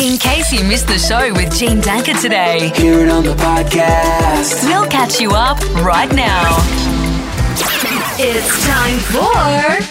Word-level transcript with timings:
In 0.00 0.16
case 0.16 0.52
you 0.52 0.62
missed 0.64 0.86
the 0.86 0.98
show 0.98 1.32
with 1.34 1.52
Jean 1.58 1.80
Danker 1.80 2.20
today, 2.20 2.70
Hear 2.76 3.00
it 3.00 3.08
on 3.08 3.24
the 3.24 3.34
podcast. 3.34 4.62
we'll 4.64 4.86
catch 4.86 5.20
you 5.20 5.30
up 5.30 5.58
right 5.82 6.12
now. 6.14 6.56
It's 8.20 8.66
time 8.66 8.98
for 9.10 9.82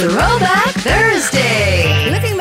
Throwback 0.00 0.72
Thursday. 0.80 2.33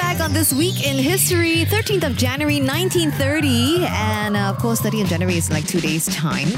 This 0.43 0.53
week 0.53 0.85
in 0.85 0.97
history, 0.97 1.63
13th 1.63 2.03
of 2.03 2.17
January 2.17 2.59
1930, 2.59 3.85
and 3.85 4.35
uh, 4.35 4.49
of 4.49 4.57
course, 4.57 4.81
30th 4.81 5.03
of 5.03 5.07
January 5.07 5.37
is 5.37 5.49
like 5.49 5.65
two 5.65 5.79
days' 5.79 6.05
time. 6.13 6.49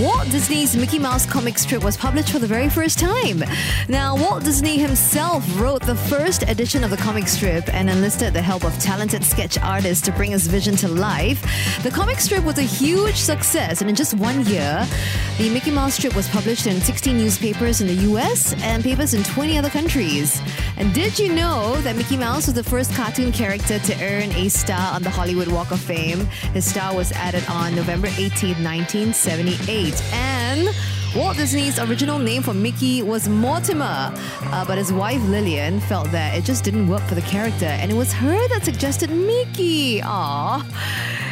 Walt 0.00 0.24
Disney's 0.30 0.74
Mickey 0.74 0.98
Mouse 0.98 1.26
comic 1.26 1.58
strip 1.58 1.84
was 1.84 1.94
published 1.94 2.30
for 2.30 2.38
the 2.38 2.46
very 2.46 2.70
first 2.70 2.98
time. 2.98 3.44
Now, 3.86 4.16
Walt 4.16 4.44
Disney 4.44 4.78
himself 4.78 5.44
wrote 5.60 5.82
the 5.82 5.94
first 5.94 6.42
edition 6.44 6.84
of 6.84 6.90
the 6.90 6.96
comic 6.96 7.28
strip 7.28 7.68
and 7.72 7.90
enlisted 7.90 8.32
the 8.32 8.40
help 8.40 8.64
of 8.64 8.76
talented 8.78 9.22
sketch 9.22 9.58
artists 9.58 10.02
to 10.06 10.12
bring 10.12 10.30
his 10.30 10.46
vision 10.46 10.74
to 10.76 10.88
life. 10.88 11.42
The 11.82 11.90
comic 11.90 12.20
strip 12.20 12.44
was 12.44 12.56
a 12.56 12.62
huge 12.62 13.16
success, 13.16 13.82
and 13.82 13.90
in 13.90 13.94
just 13.94 14.14
one 14.14 14.46
year, 14.46 14.88
the 15.36 15.50
Mickey 15.50 15.70
Mouse 15.70 15.96
strip 15.96 16.16
was 16.16 16.28
published 16.28 16.66
in 16.66 16.80
16 16.80 17.14
newspapers 17.14 17.82
in 17.82 17.88
the 17.88 18.08
US 18.14 18.54
and 18.62 18.82
papers 18.82 19.12
in 19.12 19.22
20 19.22 19.58
other 19.58 19.70
countries. 19.70 20.40
And 20.78 20.94
did 20.94 21.18
you 21.18 21.34
know 21.34 21.76
that 21.82 21.94
Mickey 21.94 22.16
Mouse 22.16 22.46
was 22.46 22.54
the 22.54 22.64
first 22.64 22.92
cartoon 22.94 23.33
character 23.34 23.80
to 23.80 23.94
earn 24.02 24.30
a 24.32 24.48
star 24.48 24.94
on 24.94 25.02
the 25.02 25.10
Hollywood 25.10 25.48
Walk 25.48 25.72
of 25.72 25.80
Fame? 25.80 26.26
His 26.54 26.64
star 26.64 26.94
was 26.94 27.10
added 27.12 27.44
on 27.50 27.74
November 27.74 28.06
18, 28.06 28.62
1978. 28.62 30.00
And 30.12 30.68
Walt 31.16 31.36
Disney's 31.36 31.78
original 31.78 32.18
name 32.18 32.42
for 32.42 32.54
Mickey 32.54 33.02
was 33.02 33.28
Mortimer, 33.28 34.12
uh, 34.14 34.64
but 34.66 34.78
his 34.78 34.92
wife 34.92 35.22
Lillian 35.22 35.80
felt 35.80 36.10
that 36.12 36.36
it 36.36 36.44
just 36.44 36.64
didn't 36.64 36.88
work 36.88 37.02
for 37.02 37.14
the 37.14 37.22
character, 37.22 37.66
and 37.66 37.90
it 37.90 37.94
was 37.94 38.12
her 38.12 38.48
that 38.48 38.64
suggested 38.64 39.10
Mickey. 39.10 40.00
Aww. 40.00 40.64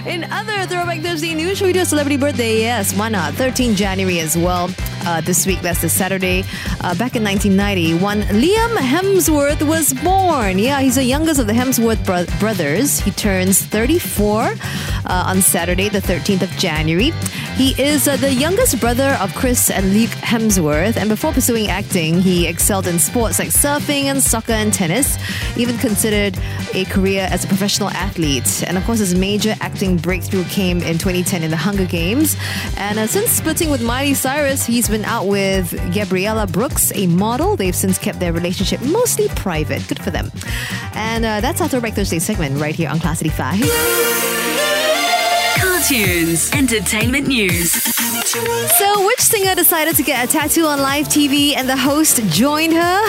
In 0.07 0.25
other 0.33 0.67
Throwback 0.67 1.01
Thursday 1.01 1.35
news, 1.35 1.59
should 1.59 1.67
we 1.67 1.73
do 1.73 1.81
a 1.81 1.85
celebrity 1.85 2.17
birthday? 2.17 2.61
Yes, 2.61 2.97
why 2.97 3.09
not? 3.09 3.35
13 3.35 3.75
January 3.77 4.19
as 4.19 4.37
well. 4.37 4.69
Uh, 5.05 5.21
this 5.21 5.47
week, 5.47 5.61
that's 5.63 5.83
the 5.83 5.89
Saturday. 5.89 6.45
Uh, 6.81 6.95
back 6.95 7.17
in 7.17 7.25
1990, 7.25 7.95
one 7.95 8.23
Liam 8.23 8.77
Hemsworth 8.77 9.67
was 9.67 9.93
born. 9.95 10.59
Yeah, 10.59 10.81
he's 10.81 10.95
the 10.95 11.05
youngest 11.05 11.41
of 11.41 11.47
the 11.49 11.53
Hemsworth 11.53 12.05
bro- 12.07 12.27
brothers. 12.39 13.01
He 13.01 13.11
turns 13.11 13.61
34 13.63 14.43
uh, 14.43 14.55
on 15.07 15.43
Saturday, 15.43 15.89
the 15.89 15.99
13th 16.01 16.43
of 16.43 16.51
January. 16.51 17.13
He 17.57 17.81
is 17.81 18.09
uh, 18.09 18.17
the 18.17 18.33
youngest 18.33 18.81
brother 18.81 19.17
of 19.21 19.35
Chris 19.35 19.71
and 19.71 19.93
Luke 19.95 20.11
Hemsworth, 20.11 20.97
and 20.97 21.09
before 21.09 21.33
pursuing 21.33 21.69
acting, 21.69 22.21
he 22.21 22.47
excelled 22.47 22.87
in 22.87 22.99
sports 22.99 23.39
like 23.39 23.49
surfing 23.49 24.05
and 24.05 24.23
soccer 24.23 24.53
and 24.53 24.73
tennis. 24.73 25.19
Even 25.57 25.77
considered 25.79 26.39
a 26.73 26.85
career 26.87 27.29
as 27.31 27.45
a 27.45 27.49
professional 27.49 27.91
athlete. 27.91 28.65
And 28.67 28.79
of 28.79 28.85
course, 28.85 29.01
his 29.01 29.15
major 29.15 29.55
acting 29.61 29.99
breakthrough 29.99 30.45
came 30.45 30.79
in 30.79 30.95
2010 30.99 31.43
in 31.43 31.51
the 31.51 31.57
Hunger 31.57 31.85
Games. 31.85 32.37
And 32.77 32.99
uh, 32.99 33.07
since 33.07 33.31
splitting 33.31 33.71
with 33.71 33.83
Miley 33.83 34.15
Cyrus, 34.15 34.65
he's 34.65 34.89
been 34.89 35.05
out 35.05 35.27
with 35.27 35.73
Gabriella 35.93 36.47
Brooks, 36.47 36.91
a 36.95 37.07
model. 37.07 37.55
They've 37.55 37.77
since 37.77 37.99
kept 37.99 38.19
their 38.19 38.33
relationship 38.33 38.81
mostly 38.81 39.29
private. 39.29 39.87
Good 39.87 40.03
for 40.03 40.11
them. 40.11 40.33
And 40.95 41.25
uh, 41.25 41.41
that's 41.41 41.61
our 41.61 41.69
Throwback 41.69 41.93
Thursday 41.93 42.19
segment 42.19 42.61
right 42.61 42.75
here 42.75 42.89
on 42.89 42.99
Class 42.99 43.23
85. 43.23 44.42
Cartunes, 45.57 46.51
entertainment 46.53 47.27
news, 47.27 47.73
So, 48.79 49.07
which 49.07 49.21
singer 49.21 49.55
decided 49.55 49.95
to 49.97 50.03
get 50.03 50.25
a 50.29 50.33
tattoo 50.33 50.65
on 50.65 50.81
live 50.81 51.07
TV 51.09 51.55
and 51.55 51.69
the 51.69 51.77
host 51.77 52.23
joined 52.29 52.73
her? 52.73 53.03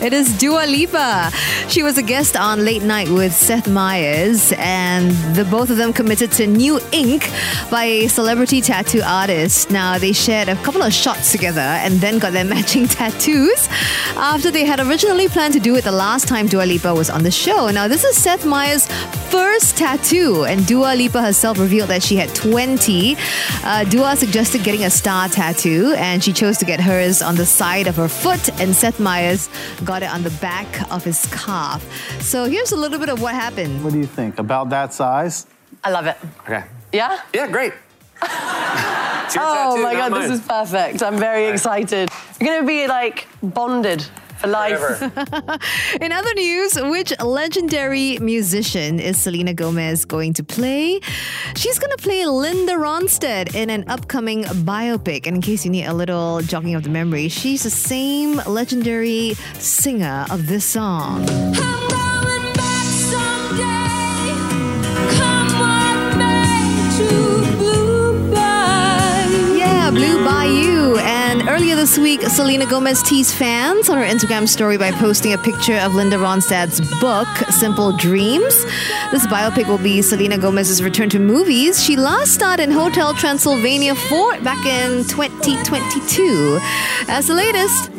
It 0.04 0.12
is 0.12 0.36
Dua 0.38 0.64
Lipa. 0.66 1.30
She 1.68 1.82
was 1.82 1.98
a 1.98 2.02
guest 2.02 2.36
on 2.36 2.64
Late 2.64 2.82
Night 2.82 3.08
with 3.08 3.32
Seth 3.34 3.68
Meyers, 3.68 4.52
and 4.56 5.10
the 5.36 5.44
both 5.44 5.68
of 5.70 5.76
them 5.76 5.92
committed 5.92 6.32
to 6.32 6.46
new 6.46 6.80
ink 6.92 7.30
by 7.70 7.84
a 7.84 8.08
celebrity 8.08 8.60
tattoo 8.62 9.02
artist. 9.04 9.70
Now, 9.70 9.98
they 9.98 10.12
shared 10.12 10.48
a 10.48 10.56
couple 10.56 10.82
of 10.82 10.92
shots 10.92 11.32
together 11.32 11.60
and 11.60 11.94
then 12.00 12.18
got 12.18 12.32
their 12.32 12.44
matching 12.56 12.86
tattoos 12.88 13.68
after 14.16 14.50
they 14.50 14.64
had 14.64 14.80
originally 14.80 15.28
planned 15.28 15.54
to 15.54 15.60
do 15.60 15.76
it 15.76 15.84
the 15.84 15.92
last 15.92 16.26
time 16.28 16.46
Dua 16.46 16.64
Lipa 16.64 16.94
was 16.94 17.10
on 17.10 17.22
the 17.22 17.30
show. 17.30 17.68
Now, 17.70 17.86
this 17.88 18.04
is 18.04 18.16
Seth 18.16 18.46
Meyers' 18.46 18.86
first 19.30 19.76
tattoo, 19.76 20.44
and 20.44 20.66
Dua 20.66 20.94
Lipa 20.96 21.20
herself 21.20 21.58
revealed 21.58 21.89
that 21.90 22.02
she 22.02 22.16
had 22.16 22.34
20. 22.34 23.16
Uh, 23.62 23.84
Dua 23.84 24.16
suggested 24.16 24.62
getting 24.64 24.84
a 24.84 24.90
star 24.90 25.28
tattoo, 25.28 25.92
and 25.98 26.22
she 26.24 26.32
chose 26.32 26.56
to 26.58 26.64
get 26.64 26.80
hers 26.80 27.20
on 27.20 27.34
the 27.36 27.44
side 27.46 27.86
of 27.86 27.96
her 27.96 28.08
foot, 28.08 28.48
and 28.60 28.74
Seth 28.74 28.98
Meyers 29.00 29.48
got 29.84 30.02
it 30.02 30.10
on 30.10 30.22
the 30.22 30.30
back 30.40 30.68
of 30.90 31.04
his 31.04 31.26
calf. 31.26 31.84
So 32.22 32.44
here's 32.44 32.72
a 32.72 32.76
little 32.76 32.98
bit 32.98 33.08
of 33.08 33.20
what 33.20 33.34
happened. 33.34 33.84
What 33.84 33.92
do 33.92 33.98
you 33.98 34.06
think? 34.06 34.38
About 34.38 34.70
that 34.70 34.92
size? 34.94 35.46
I 35.84 35.90
love 35.90 36.06
it. 36.06 36.16
Okay. 36.40 36.64
Yeah? 36.92 37.20
Yeah, 37.34 37.46
great. 37.48 37.72
Oh 39.32 39.76
tattoo, 39.76 39.82
my 39.84 39.92
god, 39.94 40.10
mine. 40.10 40.22
this 40.28 40.40
is 40.40 40.46
perfect. 40.46 41.04
I'm 41.04 41.16
very 41.16 41.46
excited. 41.46 42.10
You're 42.40 42.48
gonna 42.52 42.66
be 42.66 42.88
like 42.88 43.28
bonded 43.40 44.04
for 44.40 44.48
life. 44.48 45.02
In 46.00 46.12
other 46.12 46.34
news, 46.34 46.74
which 46.80 47.12
legendary 47.20 48.18
musician 48.18 48.98
is 48.98 49.20
Selena 49.20 49.54
Gomez 49.54 50.04
going 50.04 50.32
to 50.34 50.44
play? 50.44 51.00
She's 51.56 51.78
going 51.78 51.90
to 51.96 52.02
play 52.02 52.26
Linda 52.26 52.72
Ronstadt 52.72 53.54
in 53.54 53.70
an 53.70 53.84
upcoming 53.88 54.44
biopic. 54.44 55.26
And 55.26 55.36
in 55.36 55.42
case 55.42 55.64
you 55.64 55.70
need 55.70 55.84
a 55.84 55.94
little 55.94 56.40
jogging 56.40 56.74
of 56.74 56.82
the 56.82 56.90
memory, 56.90 57.28
she's 57.28 57.64
the 57.64 57.70
same 57.70 58.36
legendary 58.46 59.34
singer 59.58 60.26
of 60.30 60.46
this 60.46 60.64
song. 60.64 61.26
Earlier 71.60 71.76
this 71.76 71.98
week, 71.98 72.22
Selena 72.22 72.64
Gomez 72.64 73.02
teased 73.02 73.34
fans 73.34 73.90
on 73.90 73.98
her 73.98 74.04
Instagram 74.04 74.48
story 74.48 74.78
by 74.78 74.90
posting 74.92 75.34
a 75.34 75.38
picture 75.38 75.76
of 75.76 75.94
Linda 75.94 76.16
Ronstadt's 76.16 76.80
book, 77.00 77.28
Simple 77.52 77.92
Dreams. 77.92 78.64
This 79.10 79.26
biopic 79.26 79.66
will 79.66 79.76
be 79.76 80.00
Selena 80.00 80.38
Gomez's 80.38 80.82
return 80.82 81.10
to 81.10 81.18
movies. 81.18 81.84
She 81.84 81.96
last 81.96 82.32
starred 82.32 82.60
in 82.60 82.70
Hotel 82.70 83.12
Transylvania 83.12 83.94
4 83.94 84.40
back 84.40 84.64
in 84.64 85.04
2022. 85.04 86.58
As 87.08 87.26
the 87.26 87.34
latest, 87.34 87.90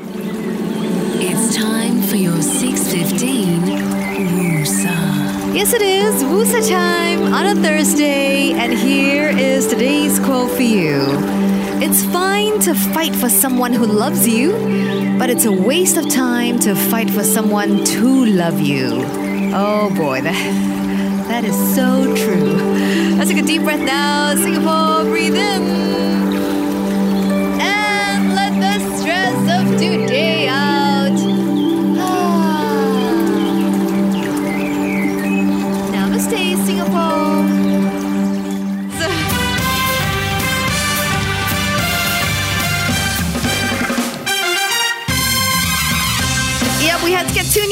It's 1.21 1.55
time 1.55 2.01
for 2.01 2.15
your 2.15 2.41
615 2.41 3.61
Woosa. 4.39 5.53
Yes, 5.53 5.73
it 5.73 5.83
is 5.83 6.23
Wusa 6.23 6.67
time 6.67 7.31
on 7.31 7.45
a 7.45 7.61
Thursday, 7.61 8.53
and 8.53 8.73
here 8.73 9.29
is 9.29 9.67
today's 9.67 10.19
quote 10.19 10.49
for 10.49 10.63
you. 10.63 11.40
It's 11.83 12.03
fine 12.05 12.59
to 12.59 12.75
fight 12.75 13.15
for 13.15 13.27
someone 13.27 13.73
who 13.73 13.87
loves 13.87 14.27
you, 14.27 14.51
but 15.17 15.31
it's 15.31 15.45
a 15.45 15.51
waste 15.51 15.97
of 15.97 16.07
time 16.07 16.59
to 16.59 16.75
fight 16.75 17.09
for 17.09 17.23
someone 17.23 17.83
to 17.83 18.25
love 18.27 18.61
you. 18.61 19.01
Oh 19.51 19.89
boy, 19.95 20.21
that, 20.21 21.25
that 21.27 21.43
is 21.43 21.55
so 21.75 22.15
true. 22.15 22.53
Let's 23.17 23.31
take 23.31 23.41
a 23.43 23.47
deep 23.47 23.63
breath 23.63 23.79
now. 23.79 24.35
Singapore, 24.35 25.05
breathe 25.05 25.33
in. 25.33 25.63
And 27.59 28.35
let 28.35 28.53
the 28.61 28.79
stress 28.97 29.35
of 29.57 29.79
today 29.79 30.47
out. 30.49 31.17
Ah. 31.97 33.15
Namaste, 35.91 36.63
Singapore. 36.63 37.30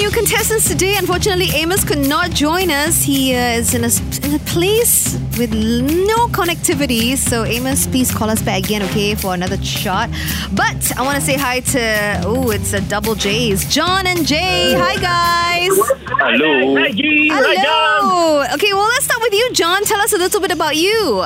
New 0.09 0.15
contestants 0.15 0.67
today. 0.67 0.95
Unfortunately, 0.97 1.50
Amos 1.53 1.83
could 1.83 2.07
not 2.07 2.31
join 2.31 2.69
us. 2.69 3.03
He 3.03 3.35
uh, 3.35 3.59
is 3.59 3.73
in 3.73 3.83
a, 3.83 3.91
in 4.25 4.35
a 4.35 4.44
place 4.45 5.17
with 5.38 5.53
no 5.53 6.27
connectivity. 6.27 7.17
So, 7.17 7.44
Amos, 7.44 7.88
please 7.88 8.11
call 8.11 8.29
us 8.29 8.41
back 8.41 8.63
again, 8.63 8.81
okay, 8.83 9.15
for 9.15 9.33
another 9.33 9.57
shot. 9.63 10.09
But 10.53 10.97
I 10.97 11.01
want 11.01 11.15
to 11.15 11.21
say 11.21 11.35
hi 11.38 11.59
to, 11.59 12.21
oh, 12.25 12.51
it's 12.51 12.73
a 12.73 12.81
double 12.81 13.15
J's. 13.15 13.65
John 13.73 14.07
and 14.07 14.25
Jay. 14.25 14.73
Hi, 14.77 14.95
guys. 14.95 15.77
Hello. 16.07 16.75
Hi, 16.77 16.91
G. 16.91 17.29
Hello. 17.31 18.45
Okay, 18.53 18.73
well, 18.73 18.88
let's 18.88 19.06
start 19.06 19.21
with 19.21 19.33
you, 19.33 19.51
John? 19.53 19.83
Tell 19.83 20.00
us 20.01 20.13
a 20.13 20.17
little 20.17 20.41
bit 20.41 20.51
about 20.51 20.75
you. 20.75 21.25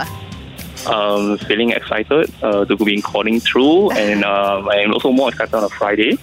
Um, 0.88 1.38
feeling 1.38 1.72
excited 1.72 2.30
uh, 2.42 2.66
to 2.66 2.76
be 2.76 3.02
calling 3.02 3.40
through, 3.40 3.92
and 3.92 4.26
um, 4.26 4.68
I'm 4.68 4.94
also 4.94 5.12
more 5.12 5.30
excited 5.30 5.54
on 5.54 5.64
a 5.64 5.70
Friday. 5.70 6.18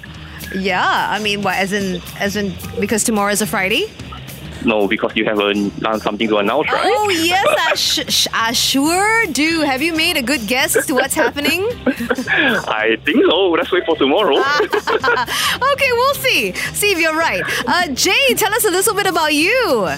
Yeah, 0.55 0.83
I 1.11 1.19
mean, 1.21 1.43
what? 1.43 1.55
As 1.57 1.73
in, 1.73 2.01
as 2.19 2.37
in, 2.37 2.53
because 2.81 3.05
tomorrow 3.05 3.33
is 3.33 3.43
a 3.43 3.47
Friday. 3.47 3.87
No, 4.65 4.87
because 4.87 5.17
you 5.17 5.25
haven't 5.25 5.79
done 5.81 6.01
something 6.01 6.29
to 6.29 6.37
announce, 6.37 6.71
right? 6.71 6.83
Oh 6.85 7.09
yes, 7.09 7.47
I, 7.49 7.75
sh- 7.77 8.05
sh- 8.13 8.27
I 8.33 8.53
sure 8.53 9.25
do. 9.27 9.61
Have 9.63 9.81
you 9.81 9.95
made 9.95 10.19
a 10.19 10.23
good 10.23 10.47
guess 10.47 10.77
as 10.77 10.85
to 10.89 10.95
what's 10.95 11.15
happening? 11.15 11.63
I 11.87 12.99
think 13.05 13.25
so. 13.27 13.51
Let's 13.53 13.73
wait 13.73 13.87
for 13.87 13.97
tomorrow. 13.97 14.37
okay, 14.39 15.93
we'll 15.93 16.15
see. 16.15 16.53
See 16.75 16.93
if 16.93 16.99
you're 16.99 17.17
right. 17.17 17.43
Uh, 17.67 17.89
Jay, 17.95 18.35
tell 18.35 18.53
us 18.53 18.65
a 18.67 18.71
little 18.71 18.95
bit 18.95 19.07
about 19.07 19.33
you. 19.33 19.89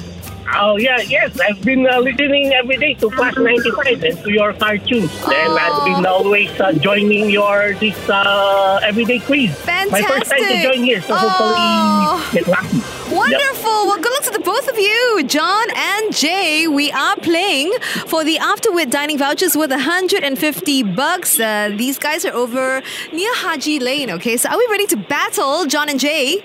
Oh 0.55 0.77
yeah, 0.77 0.99
yes. 1.01 1.39
I've 1.41 1.63
been 1.65 1.87
uh, 1.87 1.99
listening 2.01 2.53
every 2.53 2.77
day 2.77 2.95
to 2.95 3.11
Class 3.11 3.37
95 3.37 4.03
and 4.05 4.19
to 4.25 4.31
your 4.33 4.53
Cartunes. 4.53 5.11
And 5.25 5.59
I've 5.59 5.85
been 5.87 6.07
always 6.07 6.51
uh, 6.61 6.73
joining 6.73 7.31
your 7.31 7.75
this 7.75 7.97
uh, 8.09 8.81
everyday 8.83 9.19
quiz. 9.21 9.55
Fantastic. 9.61 9.93
My 9.93 10.03
first 10.03 10.31
time 10.31 10.41
to 10.45 10.63
join 10.63 10.85
here, 10.85 11.01
so 11.01 11.15
Oh. 11.17 11.17
hopefully 11.17 12.41
get 12.41 12.49
lucky. 12.49 12.92
Wonderful. 13.15 13.87
Well, 13.87 14.01
good 14.01 14.11
luck 14.13 14.23
to 14.25 14.31
the 14.31 14.39
both 14.41 14.69
of 14.69 14.79
you, 14.79 15.23
John 15.27 15.67
and 15.77 16.15
Jay. 16.15 16.67
We 16.67 16.91
are 16.93 17.15
playing 17.17 17.73
for 18.07 18.25
the 18.25 18.39
Afterwit 18.39 18.91
dining 18.91 19.19
vouchers 19.19 19.55
worth 19.55 19.69
150 19.71 20.83
bucks. 20.95 21.39
Uh, 21.39 21.73
these 21.77 21.99
guys 21.99 22.25
are 22.25 22.33
over 22.33 22.81
near 23.13 23.35
Haji 23.35 23.81
Lane. 23.81 24.11
Okay, 24.13 24.39
so 24.39 24.49
are 24.49 24.57
we 24.57 24.67
ready 24.71 24.87
to 24.87 24.97
battle, 24.97 25.67
John 25.67 25.91
and 25.91 26.01
Jay? 26.01 26.43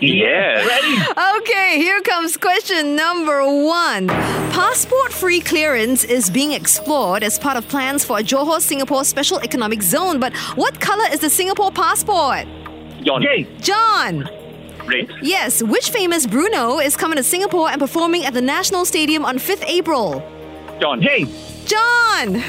yeah. 0.00 0.66
Okay, 1.36 1.76
here 1.78 2.00
comes 2.00 2.36
question 2.36 2.96
number 2.96 3.44
one. 3.44 4.08
Passport 4.08 5.12
free 5.12 5.40
clearance 5.40 6.02
is 6.04 6.30
being 6.30 6.52
explored 6.52 7.22
as 7.22 7.38
part 7.38 7.56
of 7.56 7.68
plans 7.68 8.04
for 8.04 8.18
a 8.18 8.22
Johor 8.22 8.60
Singapore 8.60 9.04
Special 9.04 9.38
Economic 9.40 9.82
Zone. 9.82 10.18
But 10.18 10.34
what 10.56 10.80
color 10.80 11.04
is 11.12 11.20
the 11.20 11.30
Singapore 11.30 11.70
passport? 11.70 12.46
John. 13.02 13.22
Jay. 13.22 13.46
John. 13.60 14.28
Red. 14.90 15.10
Yes, 15.22 15.62
which 15.62 15.90
famous 15.90 16.26
Bruno 16.26 16.78
is 16.80 16.96
coming 16.96 17.16
to 17.16 17.22
Singapore 17.22 17.70
and 17.70 17.80
performing 17.80 18.24
at 18.24 18.34
the 18.34 18.42
National 18.42 18.84
Stadium 18.84 19.24
on 19.24 19.38
5th 19.38 19.64
April? 19.66 20.22
John. 20.80 21.00
Jay. 21.00 21.26
John! 21.66 22.42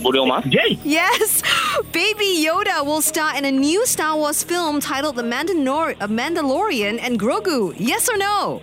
Bruno 0.00 0.26
Mars. 0.26 0.44
Jay. 0.46 0.78
Yes! 0.84 1.42
Baby 1.92 2.44
Yoda 2.44 2.84
will 2.84 3.02
star 3.02 3.36
in 3.36 3.44
a 3.44 3.50
new 3.52 3.84
Star 3.86 4.16
Wars 4.16 4.42
film 4.42 4.80
titled 4.80 5.16
The 5.16 5.22
Mandalor- 5.22 5.96
Mandalorian 5.96 6.98
and 7.00 7.18
Grogu. 7.20 7.74
Yes 7.78 8.08
or 8.08 8.16
no? 8.16 8.62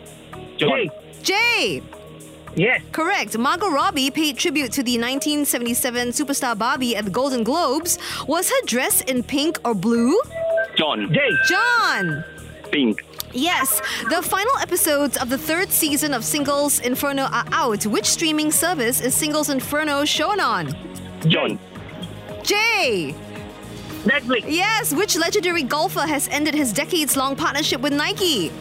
Jay. 0.58 0.90
Jay! 1.24 1.82
Yes. 2.56 2.82
Correct. 2.92 3.38
Margot 3.38 3.70
Robbie 3.70 4.10
paid 4.12 4.38
tribute 4.38 4.72
to 4.74 4.84
the 4.84 4.98
1977 4.98 6.10
superstar 6.10 6.58
Barbie 6.58 6.96
at 6.96 7.06
the 7.06 7.12
Golden 7.12 7.44
Globes. 7.44 7.98
Was 8.28 8.50
her 8.50 8.66
dress 8.66 9.02
in 9.02 9.24
pink 9.24 9.60
or 9.64 9.74
blue? 9.76 10.20
John. 10.76 11.14
Jay. 11.14 11.30
John! 11.48 12.24
Pink. 12.72 13.06
Yes, 13.34 13.80
the 14.10 14.22
final 14.22 14.58
episodes 14.60 15.18
of 15.18 15.30
the 15.30 15.38
third 15.38 15.72
season 15.72 16.14
of 16.14 16.24
Singles 16.26 16.80
Inferno 16.80 17.24
are 17.24 17.46
out. 17.52 17.86
Which 17.86 18.06
streaming 18.06 18.52
service 18.52 19.02
is 19.02 19.14
Singles 19.14 19.50
Inferno 19.50 20.04
shown 20.06 20.40
on? 20.40 20.74
John. 21.28 21.60
Jay! 22.44 23.14
Netflix. 24.04 24.46
Yes, 24.48 24.94
which 24.94 25.16
legendary 25.18 25.62
golfer 25.64 26.02
has 26.02 26.28
ended 26.30 26.56
his 26.56 26.74
decades 26.74 27.16
long 27.18 27.36
partnership 27.36 27.82
with 27.82 27.94
Nike? 27.94 28.52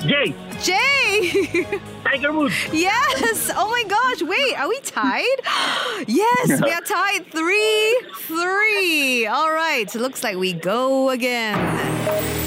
Jay. 0.00 0.34
Jay! 0.60 1.66
Tiger 2.04 2.32
Woods. 2.32 2.54
Yes! 2.72 3.50
Oh 3.54 3.70
my 3.70 3.84
gosh, 3.86 4.22
wait, 4.22 4.58
are 4.58 4.68
we 4.68 4.80
tied? 4.80 5.22
yes, 6.08 6.60
we 6.60 6.72
are 6.72 6.80
tied 6.84 7.26
3 7.30 8.00
3. 8.16 9.26
All 9.26 9.52
right, 9.52 9.94
looks 9.94 10.24
like 10.24 10.36
we 10.36 10.52
go 10.54 11.10
again. 11.10 12.41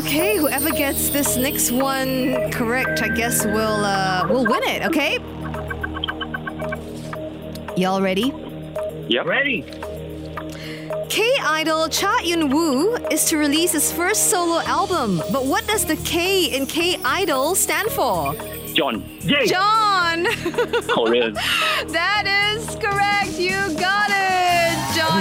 Okay, 0.00 0.38
whoever 0.38 0.70
gets 0.70 1.10
this 1.10 1.36
next 1.36 1.70
one 1.70 2.50
correct, 2.52 3.02
I 3.02 3.08
guess 3.08 3.44
will 3.44 3.84
uh, 3.84 4.26
will 4.30 4.46
win 4.46 4.62
it. 4.62 4.82
Okay. 4.86 5.18
Y'all 7.76 8.00
ready? 8.00 8.32
Yep. 9.08 9.26
Ready. 9.26 9.62
K 11.10 11.22
Idol 11.42 11.90
Cha 11.90 12.18
Eun-woo 12.22 12.96
is 13.10 13.26
to 13.26 13.36
release 13.36 13.72
his 13.72 13.92
first 13.92 14.30
solo 14.30 14.62
album, 14.62 15.18
but 15.30 15.44
what 15.44 15.66
does 15.66 15.84
the 15.84 15.96
K 15.96 16.46
in 16.46 16.64
K 16.64 16.96
Idol 17.04 17.54
stand 17.54 17.90
for? 17.90 18.34
John. 18.72 19.04
Jay. 19.20 19.44
John. 19.44 20.24
Korean. 20.88 21.34
that 21.88 22.24
is 22.24 22.39
correct. 22.39 22.39
You 22.39 22.39
got 22.39 22.39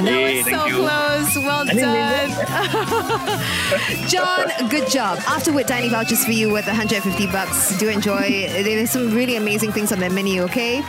That 0.06 0.22
was 0.22 0.46
so 0.46 0.66
you. 0.66 0.76
close. 0.76 1.36
Well 1.46 1.66
done, 1.66 1.78
John. 4.10 4.48
Good 4.70 4.88
job. 4.90 5.20
Afterwit 5.28 5.68
dining 5.68 5.92
vouchers 5.92 6.24
for 6.26 6.32
you 6.32 6.52
worth 6.52 6.66
150 6.68 7.28
bucks. 7.28 7.78
Do 7.78 7.90
enjoy. 7.90 8.48
There's 8.64 8.90
some 8.92 9.14
really 9.14 9.36
amazing 9.36 9.72
things 9.72 9.92
on 9.92 10.00
their 10.00 10.10
menu. 10.10 10.42
Okay. 10.44 10.82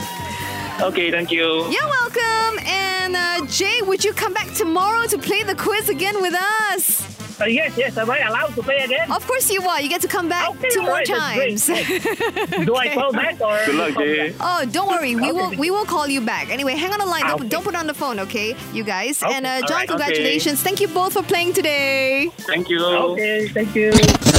Okay, 0.80 1.10
thank 1.10 1.30
you. 1.30 1.68
You're 1.70 1.88
welcome. 1.88 2.58
And 2.64 3.16
uh, 3.16 3.44
Jay, 3.46 3.82
would 3.82 4.02
you 4.04 4.12
come 4.14 4.32
back 4.32 4.52
tomorrow 4.54 5.06
to 5.08 5.18
play 5.18 5.42
the 5.42 5.54
quiz 5.54 5.88
again 5.88 6.20
with 6.22 6.34
us? 6.34 7.19
Uh, 7.40 7.44
yes, 7.46 7.76
yes. 7.76 7.96
Am 7.96 8.10
I 8.10 8.18
allowed 8.18 8.54
to 8.54 8.62
play 8.62 8.76
again? 8.78 9.10
Of 9.10 9.26
course 9.26 9.50
you 9.50 9.62
are. 9.62 9.80
You 9.80 9.88
get 9.88 10.02
to 10.02 10.08
come 10.08 10.28
back 10.28 10.50
Okay, 10.50 10.68
two 10.70 10.82
more 10.82 10.90
alright, 10.90 11.06
that's 11.06 11.66
great. 11.66 12.00
times. 12.02 12.66
Do 12.66 12.74
I 12.76 12.88
call 12.92 13.12
back 13.12 13.40
or? 13.40 13.58
Good 13.64 13.74
luck, 13.76 13.94
Jay. 13.96 14.34
Oh, 14.40 14.64
don't 14.70 14.88
worry. 14.88 15.16
We 15.16 15.32
will 15.32 15.50
we 15.56 15.70
will 15.70 15.84
call 15.86 16.06
you 16.06 16.20
back. 16.20 16.50
Anyway, 16.50 16.74
hang 16.74 16.92
on 16.92 16.98
the 16.98 17.06
line. 17.06 17.26
Don't, 17.26 17.48
don't 17.48 17.64
put 17.64 17.74
on 17.74 17.86
the 17.86 17.94
phone, 17.94 18.20
okay? 18.20 18.54
You 18.74 18.84
guys. 18.84 19.22
Okay, 19.22 19.34
And 19.34 19.46
uh, 19.46 19.60
John, 19.66 19.78
right. 19.78 19.88
congratulations. 19.88 20.62
Thank 20.62 20.80
you 20.80 20.88
both 20.88 21.14
for 21.14 21.22
playing 21.22 21.52
today. 21.54 22.30
Thank 22.40 22.68
you. 22.68 22.84
Okay, 22.84 23.48
thank 23.48 23.74
you. 23.74 23.92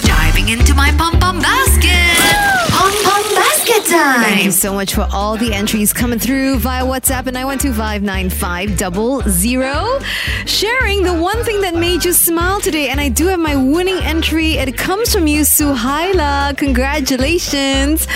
Diving 0.06 0.50
into 0.50 0.74
my 0.76 0.92
pom 0.98 1.20
pom 1.20 1.40
basket. 1.40 2.71
Pom 2.92 3.04
pom 3.04 3.24
basket 3.36 3.86
time. 3.86 4.22
Thank 4.22 4.44
you 4.44 4.52
so 4.52 4.74
much 4.74 4.94
for 4.94 5.08
all 5.14 5.38
the 5.38 5.54
entries 5.54 5.94
coming 5.94 6.20
through 6.20 6.58
via 6.58 6.84
WhatsApp 6.84 7.28
at 7.28 7.34
912-595-00. 7.34 10.04
Sharing 10.46 11.04
the 11.04 11.14
one 11.14 11.42
thing 11.46 11.62
that 11.62 11.74
made 11.76 12.04
you 12.04 12.12
smile 12.12 12.60
today. 12.60 12.90
And 12.90 13.00
I 13.00 13.08
do 13.08 13.28
have 13.28 13.40
my 13.40 13.56
winning 13.56 14.00
entry. 14.00 14.56
It 14.56 14.76
comes 14.78 15.14
from 15.14 15.26
you, 15.28 15.42
Suhaila. 15.42 16.58
Congratulations. 16.58 18.08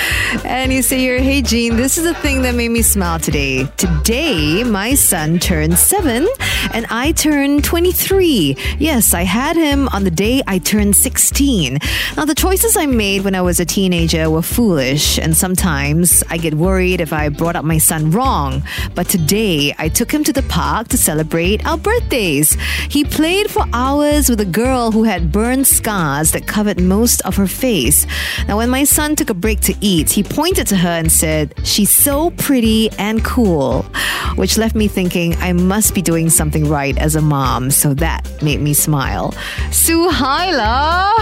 And 0.43 0.73
you 0.73 0.81
say 0.81 0.97
here, 0.99 1.21
hey 1.21 1.41
Jean, 1.41 1.77
this 1.77 1.97
is 1.97 2.03
the 2.03 2.13
thing 2.15 2.41
that 2.41 2.53
made 2.55 2.71
me 2.71 2.81
smile 2.81 3.19
today. 3.19 3.65
Today, 3.77 4.63
my 4.65 4.93
son 4.95 5.39
turned 5.39 5.77
seven 5.77 6.27
and 6.73 6.85
I 6.89 7.13
turned 7.13 7.63
23. 7.63 8.57
Yes, 8.77 9.13
I 9.13 9.21
had 9.23 9.55
him 9.55 9.87
on 9.89 10.03
the 10.03 10.11
day 10.11 10.41
I 10.47 10.59
turned 10.59 10.97
16. 10.97 11.79
Now, 12.17 12.25
the 12.25 12.35
choices 12.35 12.75
I 12.75 12.87
made 12.87 13.23
when 13.23 13.35
I 13.35 13.41
was 13.41 13.61
a 13.61 13.65
teenager 13.65 14.29
were 14.29 14.41
foolish, 14.65 15.19
and 15.19 15.37
sometimes 15.37 16.23
I 16.31 16.37
get 16.37 16.55
worried 16.55 16.99
if 16.99 17.13
I 17.13 17.29
brought 17.29 17.55
up 17.55 17.63
my 17.63 17.77
son 17.77 18.09
wrong. 18.09 18.63
But 18.95 19.07
today, 19.07 19.75
I 19.77 19.89
took 19.89 20.11
him 20.11 20.23
to 20.23 20.33
the 20.33 20.41
park 20.41 20.87
to 20.87 20.97
celebrate 20.97 21.63
our 21.67 21.77
birthdays. 21.77 22.57
He 22.89 23.03
played 23.03 23.51
for 23.51 23.63
hours 23.73 24.27
with 24.27 24.41
a 24.41 24.51
girl 24.63 24.91
who 24.91 25.03
had 25.03 25.31
burn 25.31 25.65
scars 25.65 26.31
that 26.31 26.47
covered 26.47 26.81
most 26.81 27.21
of 27.27 27.35
her 27.35 27.45
face. 27.45 28.07
Now, 28.47 28.57
when 28.57 28.71
my 28.71 28.85
son 28.85 29.15
took 29.15 29.29
a 29.29 29.35
break 29.35 29.59
to 29.69 29.75
eat, 29.81 30.09
he 30.09 30.23
pointed 30.23 30.65
to 30.67 30.77
her 30.77 30.95
and 31.01 31.11
said, 31.11 31.53
She's 31.63 31.91
so 31.91 32.31
pretty 32.31 32.89
and 32.97 33.23
cool, 33.23 33.83
which 34.35 34.57
left 34.57 34.73
me 34.73 34.87
thinking 34.87 35.35
I 35.35 35.53
must 35.53 35.93
be 35.93 36.01
doing 36.01 36.31
something 36.31 36.67
right 36.67 36.97
as 36.97 37.15
a 37.15 37.21
mom. 37.21 37.69
So 37.69 37.93
that 38.05 38.27
made 38.41 38.61
me 38.61 38.73
smile. 38.73 39.31
Suhaila, 39.69 41.13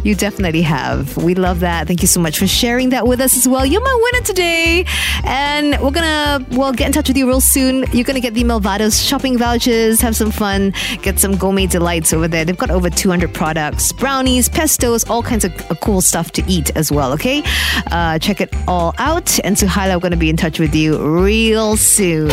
you 0.04 0.16
definitely 0.16 0.62
have. 0.62 1.16
We 1.16 1.36
love 1.36 1.60
that. 1.60 1.86
Thank 1.86 2.02
you 2.02 2.08
so 2.08 2.15
much 2.20 2.38
for 2.38 2.46
sharing 2.46 2.90
that 2.90 3.06
with 3.06 3.20
us 3.20 3.36
as 3.36 3.46
well. 3.48 3.64
You're 3.64 3.82
my 3.82 4.00
winner 4.02 4.24
today. 4.24 4.84
And 5.24 5.80
we're 5.82 5.90
gonna, 5.90 6.44
well, 6.52 6.72
get 6.72 6.86
in 6.86 6.92
touch 6.92 7.08
with 7.08 7.16
you 7.16 7.26
real 7.26 7.40
soon. 7.40 7.84
You're 7.92 8.04
gonna 8.04 8.20
get 8.20 8.34
the 8.34 8.44
Melvados 8.44 9.06
shopping 9.06 9.38
vouchers, 9.38 10.00
have 10.00 10.16
some 10.16 10.30
fun, 10.30 10.72
get 11.02 11.18
some 11.18 11.36
gourmet 11.36 11.66
delights 11.66 12.12
over 12.12 12.28
there. 12.28 12.44
They've 12.44 12.56
got 12.56 12.70
over 12.70 12.90
200 12.90 13.32
products, 13.32 13.92
brownies, 13.92 14.48
pestos, 14.48 15.08
all 15.08 15.22
kinds 15.22 15.44
of 15.44 15.52
uh, 15.70 15.74
cool 15.76 16.00
stuff 16.00 16.32
to 16.32 16.44
eat 16.48 16.70
as 16.76 16.92
well, 16.92 17.12
okay? 17.12 17.42
Uh, 17.90 18.18
check 18.18 18.40
it 18.40 18.54
all 18.68 18.94
out. 18.98 19.38
And 19.44 19.56
Suhaila, 19.56 19.94
we're 19.94 20.00
gonna 20.00 20.16
be 20.16 20.30
in 20.30 20.36
touch 20.36 20.58
with 20.58 20.74
you 20.74 20.98
real 20.98 21.76
soon. 21.76 22.30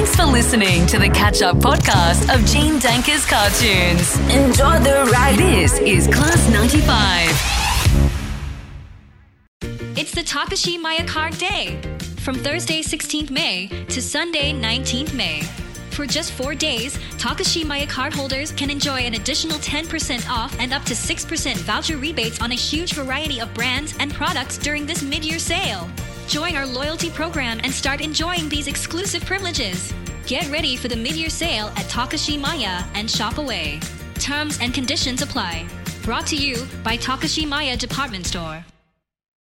Thanks 0.00 0.16
for 0.16 0.24
listening 0.24 0.86
to 0.86 0.98
the 0.98 1.10
catch 1.10 1.42
up 1.42 1.58
podcast 1.58 2.34
of 2.34 2.44
Jean 2.46 2.80
Danker's 2.80 3.26
Cartunes. 3.26 4.18
Enjoy 4.34 4.78
the 4.78 5.10
ride. 5.12 5.38
This 5.38 5.78
is 5.78 6.06
Class 6.06 6.48
95. 6.50 7.59
It's 10.52 10.64
the 10.64 10.78
Maya 10.78 11.06
Card 11.06 11.38
Day 11.38 11.80
from 12.22 12.34
Thursday 12.34 12.82
16th 12.82 13.30
May 13.30 13.68
to 13.88 14.02
Sunday 14.02 14.52
19th 14.52 15.14
May. 15.14 15.42
For 15.92 16.04
just 16.06 16.32
four 16.32 16.56
days, 16.56 16.98
Takashimaya 17.18 17.86
cardholders 17.86 18.56
can 18.56 18.68
enjoy 18.68 19.02
an 19.02 19.14
additional 19.14 19.58
10% 19.58 20.28
off 20.28 20.58
and 20.58 20.72
up 20.72 20.82
to 20.86 20.94
6% 20.94 21.56
voucher 21.58 21.98
rebates 21.98 22.42
on 22.42 22.50
a 22.50 22.56
huge 22.56 22.94
variety 22.94 23.40
of 23.40 23.54
brands 23.54 23.94
and 24.00 24.12
products 24.12 24.58
during 24.58 24.86
this 24.86 25.04
mid-year 25.04 25.38
sale. 25.38 25.88
Join 26.26 26.56
our 26.56 26.66
loyalty 26.66 27.10
program 27.10 27.60
and 27.62 27.72
start 27.72 28.00
enjoying 28.00 28.48
these 28.48 28.66
exclusive 28.66 29.24
privileges. 29.24 29.94
Get 30.26 30.50
ready 30.50 30.74
for 30.74 30.88
the 30.88 30.96
mid-year 30.96 31.30
sale 31.30 31.68
at 31.76 31.86
Takashimaya 31.86 32.84
and 32.94 33.08
shop 33.08 33.38
away. 33.38 33.78
Terms 34.14 34.58
and 34.60 34.74
conditions 34.74 35.22
apply. 35.22 35.64
Brought 36.02 36.26
to 36.26 36.36
you 36.36 36.66
by 36.82 36.96
Takashimaya 36.96 37.78
Department 37.78 38.26
Store. 38.26 38.64